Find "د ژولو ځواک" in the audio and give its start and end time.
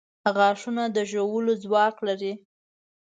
0.95-1.95